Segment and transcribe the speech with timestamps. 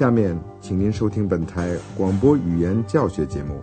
[0.00, 3.60] 下面，请您收听本台广播语言教学节目。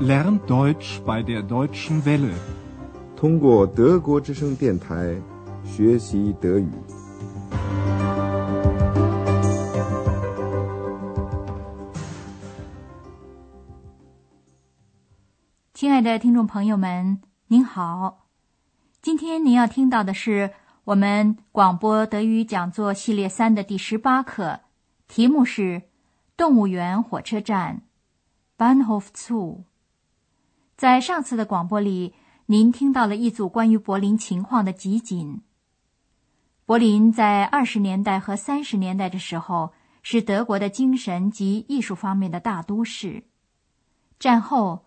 [0.00, 2.32] Lern Deutsch bei der Deutschen Welle，
[3.14, 5.14] 通过德国之声电台
[5.64, 6.68] 学习德语。
[15.72, 18.26] 亲爱的听众朋友们，您好，
[19.00, 20.50] 今天您要听到的是
[20.82, 24.58] 我们广播德语讲座系列三的第十八课。
[25.14, 25.82] 题目是
[26.38, 27.82] “动物园火车站
[28.56, 29.64] ”（Bahnhof Zoo）。
[30.74, 32.14] 在上次的广播里，
[32.46, 35.42] 您听到了一组关于柏林情况的集锦。
[36.64, 43.24] 柏林在二十年代和三十年代的时候是德国的精神及艺术方面的大都市。
[44.18, 44.86] 战后，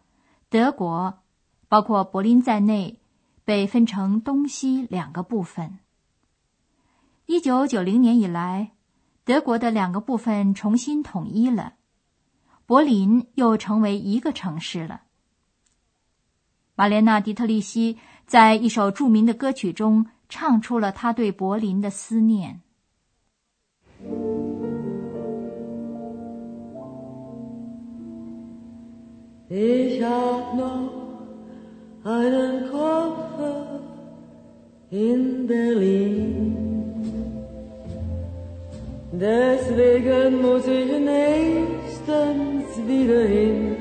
[0.49, 1.19] 德国
[1.67, 2.99] 包括柏林在内
[3.43, 5.77] 被分成东西两个部分。
[7.27, 8.71] 一九九零年以来。
[9.25, 11.73] 德国的两个部分重新统一了，
[12.67, 15.01] 柏林又成为一个城市了。
[16.75, 22.61] 玛莲娜·迪特利希在一首著名的歌曲中唱出了他对柏林的思念。
[39.19, 43.77] Deswegen muss ich nächstens wieder hin.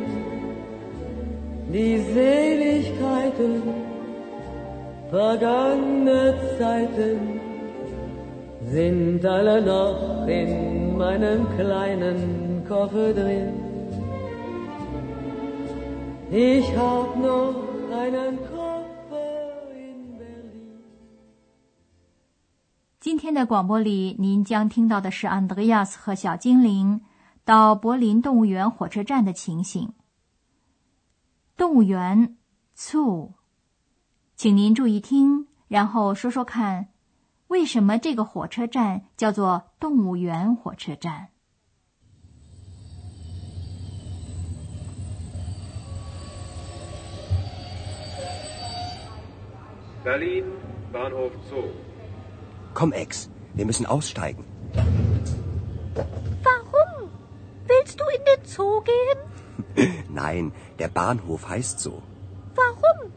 [1.73, 3.63] Die Seligkeiten
[5.11, 7.41] vergangene Zeiten
[8.71, 13.55] sind alle noch in meinem kleinen Koffer drin.
[16.31, 17.57] Ich hab noch
[17.91, 18.64] einen Koffer.
[23.25, 27.01] 今天的广播里，您将听到的是安德烈亚斯和小精灵
[27.43, 29.95] 到柏林动物园火车站的情形。
[31.57, 32.37] 动物园
[32.77, 33.33] ，zoo，
[34.37, 36.89] 请您注意听，然后说说看，
[37.47, 41.29] 为什么这个火车站叫做动物园火车站
[50.05, 50.45] ？Berlin
[50.93, 51.94] Bahnhof Zoo。
[52.75, 54.45] Komm, Ex, wir müssen aussteigen.
[56.43, 57.09] Warum?
[57.69, 59.95] Willst du in den Zoo gehen?
[60.09, 62.03] Nein, der Bahnhof heißt so.
[62.57, 63.13] Warum?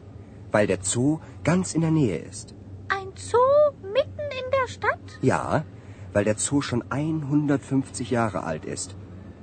[0.52, 2.54] Weil der Zoo ganz in der Nähe ist.
[2.88, 5.18] Ein Zoo mitten in der Stadt?
[5.22, 5.64] Ja,
[6.12, 8.94] weil der Zoo schon 150 Jahre alt ist.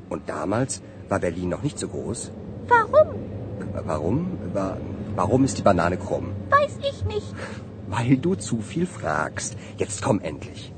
[0.09, 2.31] Und damals war Berlin noch nicht so groß.
[2.67, 3.15] Warum?
[3.85, 4.37] Warum?
[5.15, 6.31] Warum ist die Banane krumm?
[6.49, 7.35] Weiß ich nicht.
[7.87, 9.55] Weil du zu viel fragst.
[9.77, 10.71] Jetzt komm endlich.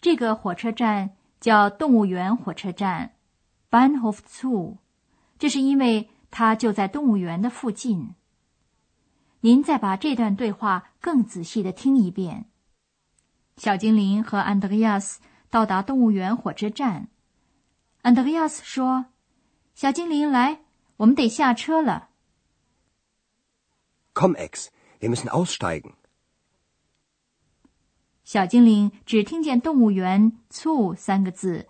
[0.00, 3.12] 这个火车站叫动物园火车站
[3.70, 4.76] （Banhof Zoo），
[5.38, 8.14] 这是因为它就在动物园的附近。
[9.40, 12.46] 您再把这段对话更仔细的听一遍。
[13.56, 17.08] 小精灵和安德烈亚斯到达动物园火车站。
[18.02, 19.06] 安德烈亚斯说
[19.74, 20.60] ：“小精灵，来，
[20.98, 22.10] 我们得下车了。”
[24.15, 24.67] Komm, Ex,
[24.99, 25.93] wir müssen aussteigen.
[28.23, 31.67] 小精灵只听见“动物园 ”“zoo” 三个字，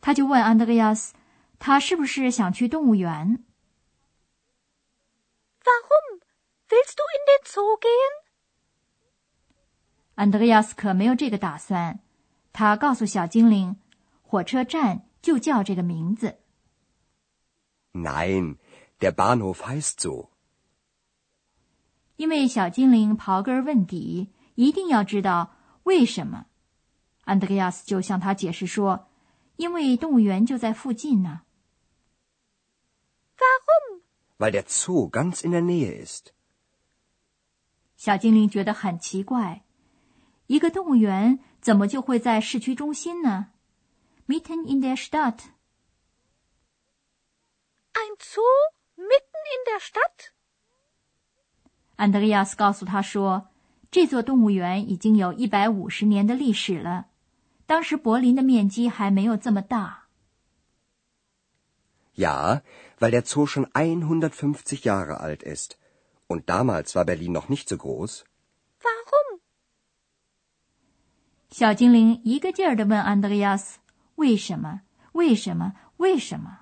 [0.00, 1.14] 他就问安德烈亚斯：“
[1.58, 3.42] 他是不是想去动物园？”“
[5.64, 6.20] Warum
[6.68, 8.22] willst du in den Zoo gehen？”
[10.14, 12.00] 安德烈亚斯可没有这个打算，
[12.52, 13.76] 他告诉小精灵：“
[14.22, 16.38] 火车站就叫这个名字。”“
[17.94, 18.58] Nein,
[19.00, 20.30] der Bahnhof heißt so。”
[22.19, 26.47] 因为小精灵刨根问底，一定要知道为什么。
[27.23, 29.07] 安德烈亚斯就向他解释说
[29.55, 31.43] ：“因为动物园就在附近呢。”
[33.39, 34.01] Warum?
[34.37, 36.33] Weil der Zoo ganz in der Nähe ist.
[37.95, 39.63] 小精灵觉得很奇怪，
[40.47, 43.53] 一个动物园怎么就会在市区中心呢
[44.27, 45.37] ？Mitten in der Stadt.
[47.93, 48.41] Ein Zoo
[48.97, 50.33] mitten in der Stadt?
[51.99, 53.49] 安德烈亚斯告诉他说
[53.91, 57.07] ：“这座动物园已经有一百五十年的历史了。
[57.65, 60.05] 当时柏林的面积还没有这么大。”
[62.15, 62.61] Ja,
[62.99, 65.75] weil der Zoo schon 150 Jahre alt ist.
[66.29, 68.21] Und damals war Berlin noch nicht so groß.
[68.81, 69.41] Warum?
[71.51, 73.79] 小精灵一个劲儿的问安德烈亚斯
[74.15, 74.83] ：“为什么？
[75.11, 75.73] 为什么？
[75.97, 76.61] 为什么？”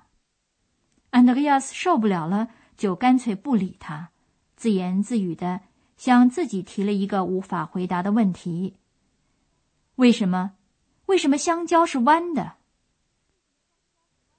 [1.10, 4.10] 安德烈亚斯受不了了，就干脆不理他。
[4.58, 5.60] 自言自语的
[5.96, 8.74] 向自己提了一个无法回答的问题：
[9.94, 10.54] 为什么？
[11.06, 12.54] 为什么香蕉是弯的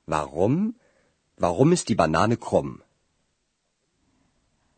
[0.06, 0.74] ？Warum?
[1.38, 2.82] Warum ist die Banane krumm?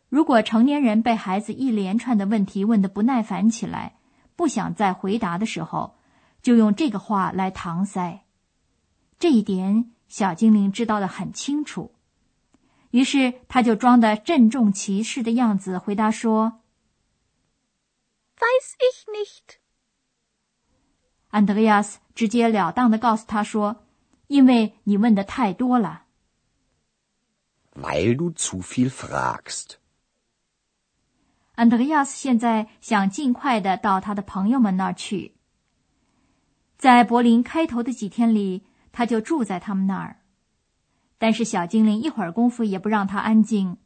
[0.10, 3.98] 如果成年人被孩子一连串的问题问得不耐烦起来，
[4.36, 5.96] 不想再回答的时候，
[6.44, 8.26] 就用这个话来搪塞。
[9.18, 11.96] 这一点小精灵知道的很清楚，
[12.92, 16.62] 于是他就装的郑重其事的样子回答说
[18.38, 19.56] Weiß ich nicht.：“
[21.30, 23.84] 安德烈亚斯直截了当的告诉他说，
[24.28, 26.06] 因为你问的太多了。”
[27.74, 29.76] Weil du zu viel fragst.
[31.54, 35.36] 安德烈亚斯现在想尽快的到他的朋友们那儿去。
[36.78, 40.21] 在柏林开头的几天里，他就住在他们那儿。
[41.22, 43.78] 但是小精灵一会儿功夫也不让他安静，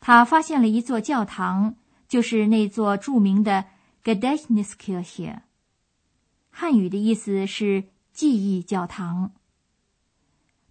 [0.00, 1.76] 他发现了一座教堂，
[2.08, 3.66] 就是那座著名的
[4.02, 5.42] g e d e c h n i s k i r c h e
[6.50, 9.30] 汉语的意思是记忆教堂。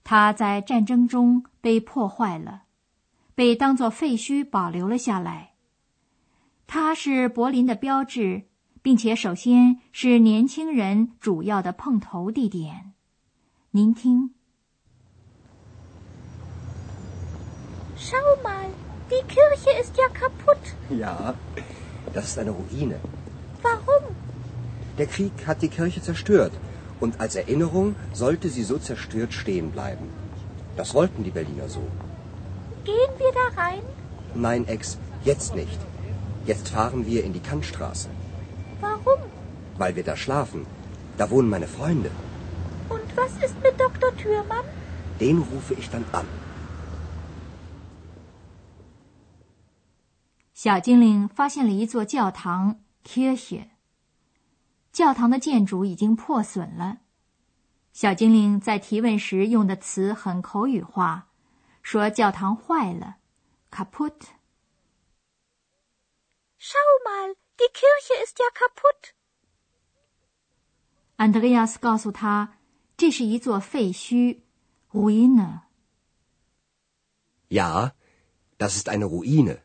[0.04, 2.64] 它在战争中被破坏了，
[3.34, 5.54] 被当作废墟保留了下来。
[6.68, 8.50] 它是柏林的标志，
[8.82, 12.92] 并且首先是年轻人主要的碰头地点。
[13.72, 14.32] 您听，
[18.08, 18.68] Schau mal,
[19.10, 20.64] die Kirche ist ja kaputt.
[20.90, 21.34] Ja,
[22.14, 23.00] das ist eine Ruine.
[23.64, 24.04] Warum?
[25.00, 26.52] Der Krieg hat die Kirche zerstört.
[27.00, 30.08] Und als Erinnerung sollte sie so zerstört stehen bleiben.
[30.78, 31.82] Das wollten die Berliner so.
[32.84, 33.82] Gehen wir da rein?
[34.36, 35.80] Nein, Ex, jetzt nicht.
[36.46, 38.10] Jetzt fahren wir in die Kantstraße.
[38.82, 39.20] Warum?
[39.80, 40.68] Weil wir da schlafen.
[41.18, 42.12] Da wohnen meine Freunde.
[42.88, 44.16] Und was ist mit Dr.
[44.16, 44.66] Thürmann?
[45.20, 46.28] Den rufe ich dann an.
[50.66, 53.68] 小精灵发现了一座教堂 （Kirche）。
[54.92, 57.02] 教堂的建筑已经破损了。
[57.94, 61.28] 小精灵在提问时用的词很口语化，
[61.84, 63.18] 说教堂坏了
[63.70, 64.22] （kaputt）。
[66.58, 69.12] Schau mal, die Kirche ist ja kaputt.
[71.18, 72.58] 安德烈亚斯告诉他，
[72.98, 74.40] 这是一座废墟
[74.92, 75.60] （Ruine）。
[77.50, 77.92] Ja,
[78.58, 79.60] das ist eine Ruine.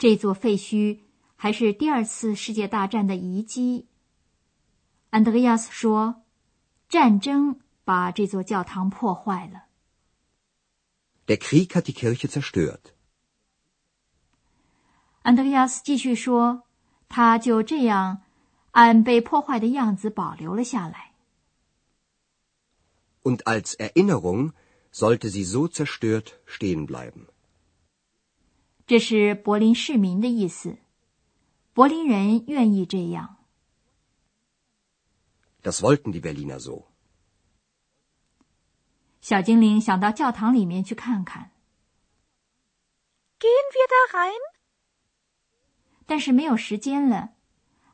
[0.00, 1.00] 这座废墟
[1.36, 3.86] 还是第二次世界大战的遗迹。
[5.10, 6.22] 安德烈亚斯说
[6.88, 9.66] ：“战争把这座教堂破坏了。
[11.26, 12.94] Der Krieg hat die Kirche zerstört.
[15.20, 16.62] ”安德烈亚斯继续说
[17.10, 18.22] ：“他就这样
[18.70, 21.12] 按被破坏的样子保留了下来。
[23.22, 24.52] Und als Erinnerung
[24.90, 27.26] sollte sie so zerstört stehen bleiben.
[28.90, 30.76] 这是柏林市民的意思。
[31.72, 33.36] 柏林人愿意这样。
[35.62, 36.88] Das wollten die Berliner so.
[39.20, 41.52] 小精灵想到教堂里面去看看
[43.38, 44.40] ，Gehen wir da rein?
[46.04, 47.34] 但是没有时间了。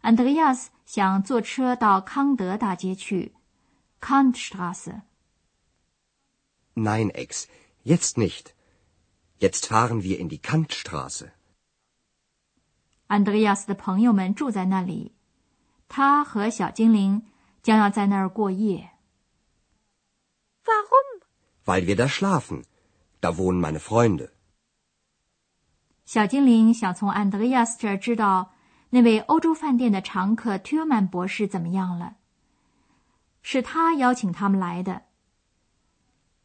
[0.00, 3.34] 安德烈亚斯想坐车到康德大街去
[4.00, 5.02] （Kantstraße）。
[6.74, 7.44] Nein, Ex,
[7.84, 8.55] jetzt nicht.
[9.38, 11.30] Jetzt fahren wir in die Kantstraße.
[13.08, 15.12] 安德烈亚斯的朋友们住在那里，
[15.88, 17.26] 他和小精灵
[17.62, 18.92] 将要在那儿过夜。
[20.64, 21.20] Warum?
[21.64, 22.64] Weil wir da schlafen.
[23.20, 24.30] Da wohnen meine Freunde.
[26.04, 28.52] 小精灵想从安德烈亚斯这儿知道
[28.90, 32.16] 那位欧洲饭店的常客特曼博士怎么样了。
[33.42, 35.02] 是他邀请他们来的。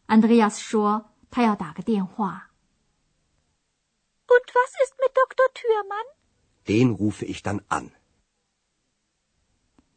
[0.08, 2.51] 安德烈亚斯说他要打个电话。
[4.34, 5.48] Und was ist mit Dr.
[5.54, 6.08] Thürmann?
[6.66, 7.92] Den rufe ich dann an.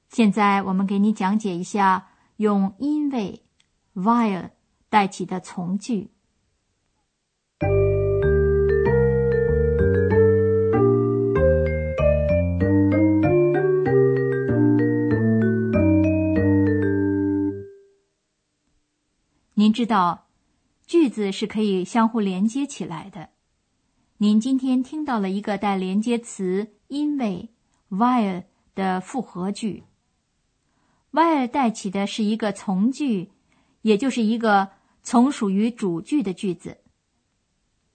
[0.09, 3.45] 现在我们给你讲解一下用因为
[3.95, 4.51] while
[4.89, 6.11] 代起的从句。
[19.57, 20.27] 您知道，
[20.87, 23.34] 句子是可以相互连接起来的。
[24.25, 27.51] 您今天听到了一个带连接词“因为
[27.91, 29.85] ”（while） 的复合句。
[31.13, 33.33] while 带起的是一个从句，
[33.83, 34.71] 也就是一个
[35.03, 36.79] 从属于主句的句子。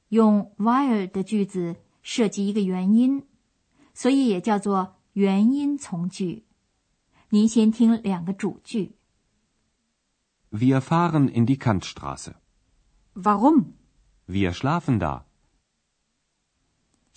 [0.09, 3.23] 用 while 的句子涉及一个原因，
[3.95, 6.45] 所以也叫做原因从句。
[7.29, 8.97] 您先听两个主句。
[10.51, 12.35] Wir fahren in die Kantstraße.
[13.15, 15.23] Warum？Wir schlafen da.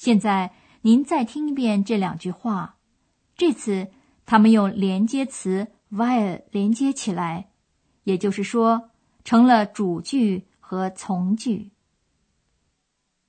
[0.02, 2.76] 现在您再听一遍这两句话，
[3.36, 3.92] 这次
[4.26, 7.52] 他们用连接词 while 连接起来，
[8.02, 8.90] 也就是说，
[9.22, 11.70] 成了主句和从句。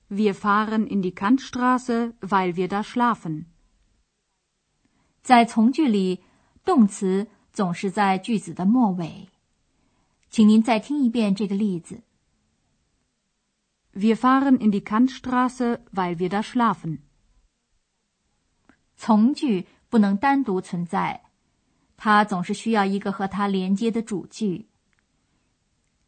[0.09, 3.45] Wir fahren in die Kantstraße, weil wir da schlafen.
[5.21, 6.23] 在从句里，
[6.65, 9.29] 动词总是在句子的末尾。
[10.31, 12.01] 请您再听一遍这个例子。
[13.92, 16.98] Wir fahren in die Kantstraße, weil wir da schlafen.
[18.96, 21.22] 从句不能单独存在，
[21.96, 24.68] 它总是需要一个和它连接的主句。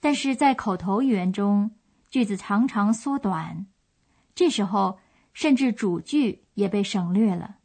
[0.00, 1.72] 但是在口头语言中，
[2.10, 3.66] 句子常常缩短，
[4.34, 4.98] 这时候
[5.32, 7.56] 甚至主句也被省略了。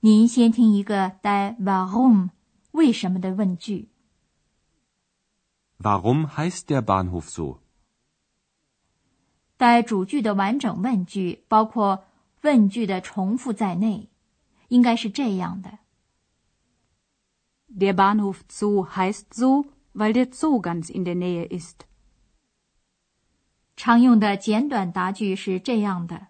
[0.00, 2.30] 您先听一个带 “warum”
[2.72, 3.90] 为什么的问句。
[5.78, 7.60] Warum heißt der Bahnhof so？
[9.57, 12.05] 带主句的完整问句，包括
[12.41, 14.09] 问句的重复在内，
[14.67, 15.79] 应该是这样的
[17.73, 21.85] ：Der Bahnhof Zoo heißt so, weil der Zoo ganz in der Nähe ist。
[23.75, 26.27] 常用的简短答句是这样的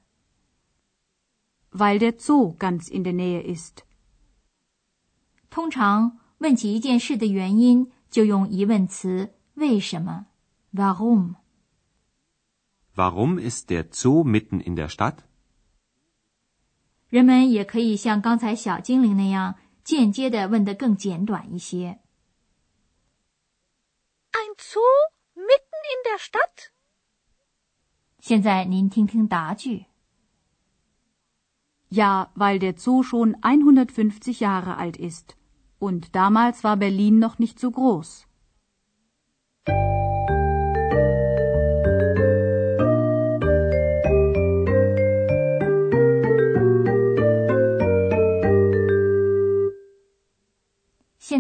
[1.71, 3.79] ：Weil der Zoo ganz in der Nähe ist。
[5.49, 9.33] 通常问起一件事的原因，就用疑问词。
[9.55, 10.27] 为什么
[12.94, 15.18] ？Warum？Warum ist der Zoo mitten in der Stadt？
[17.08, 21.98] 人们也可以像刚才小精灵那样，间接的问得更简短一些。
[24.32, 24.80] Ein Zoo
[25.34, 26.70] mitten in der Stadt？
[28.20, 29.86] 现在您听听答句。
[31.88, 35.36] Ja, weil der Zoo schon 150 Jahre alt ist
[35.80, 38.26] und damals war Berlin noch nicht so groß。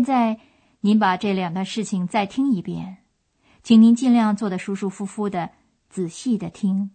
[0.05, 0.39] 在，
[0.81, 2.97] 您把这两段事情再听一遍，
[3.63, 5.49] 请您尽量做得舒舒服服的，
[5.89, 6.91] 仔细的听。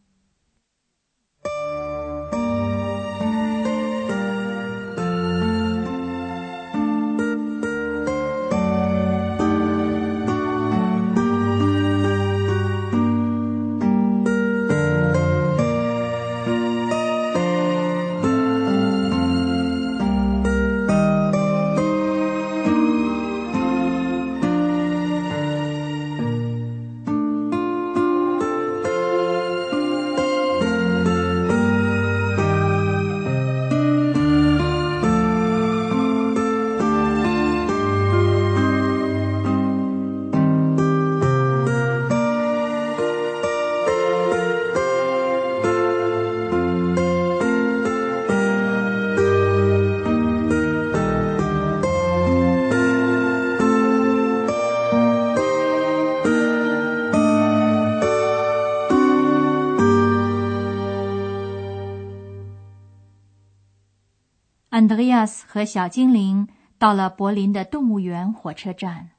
[65.20, 66.48] 安德烈亚斯和小精灵
[66.80, 69.10] 到了柏林的动物园火车站。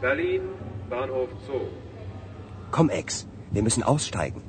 [0.00, 0.42] Berlin
[0.88, 1.66] Bahnhof Zoo.
[2.70, 4.40] Komm, Ex, wir müssen aussteigen.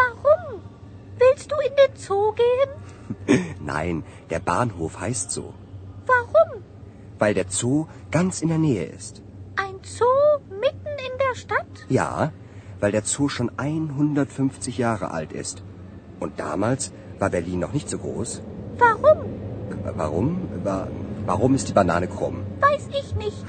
[0.00, 0.62] Warum?
[1.18, 2.70] Willst du in den Zoo gehen?
[3.60, 5.52] Nein, der Bahnhof heißt so.
[6.06, 6.62] Warum?
[7.18, 9.20] Weil der Zoo ganz in der Nähe ist.
[9.56, 10.19] Ein Zoo mitten in
[11.30, 11.86] der Stadt?
[11.88, 12.32] Ja,
[12.80, 15.62] weil der Zoo schon 150 Jahre alt ist.
[16.20, 18.42] Und damals war Berlin noch nicht so groß.
[18.78, 19.18] Warum?
[19.96, 20.38] Warum?
[21.26, 22.36] Warum ist die Banane krumm?
[22.60, 23.44] Weiß ich nicht.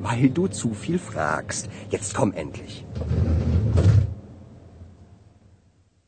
[0.00, 1.68] Weil du zu viel fragst.
[1.90, 2.84] Jetzt komm endlich.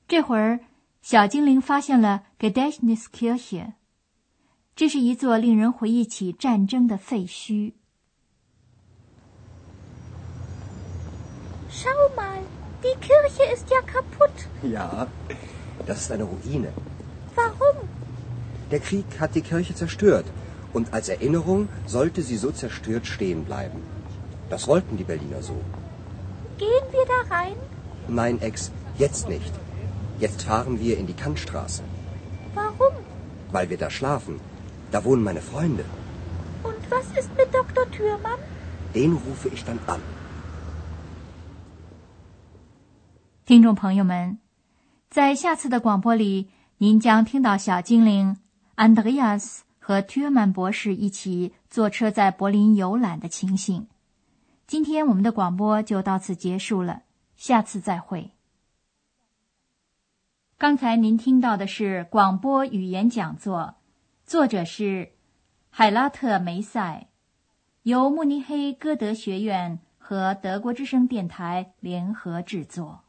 [0.06, 0.60] 这会儿，
[1.02, 3.74] 小精灵发现了 Gedächtniskirche，
[4.74, 7.74] 这是一座令人回忆起战争的废墟。
[11.85, 12.39] Schau mal,
[12.83, 14.47] die Kirche ist ja kaputt.
[14.63, 15.05] Ja,
[15.85, 16.69] das ist eine Ruine.
[17.35, 17.77] Warum?
[18.71, 20.25] Der Krieg hat die Kirche zerstört.
[20.73, 23.83] Und als Erinnerung sollte sie so zerstört stehen bleiben.
[24.49, 25.57] Das wollten die Berliner so.
[26.57, 27.55] Gehen wir da rein?
[28.07, 29.53] Nein, Ex, jetzt nicht.
[30.19, 31.83] Jetzt fahren wir in die Kantstraße.
[32.55, 32.95] Warum?
[33.51, 34.39] Weil wir da schlafen.
[34.91, 35.85] Da wohnen meine Freunde.
[36.63, 37.89] Und was ist mit Dr.
[37.91, 38.39] Thürmann?
[38.95, 40.01] Den rufe ich dann an.
[43.45, 44.39] 听众朋友们，
[45.07, 46.49] 在下次的广播里，
[46.79, 48.37] 您将听到小精灵
[48.75, 53.85] Andreas 和 Tureman 博士一起坐车在柏林游览的情形。
[54.65, 57.03] 今天我们的广播就到此结束了，
[57.35, 58.31] 下次再会。
[60.57, 63.75] 刚才您听到的是广播语言讲座，
[64.25, 65.11] 作者是
[65.69, 67.09] 海拉特梅赛，
[67.83, 73.01] 由慕尼黑歌德学院和德国之声电台联合制作。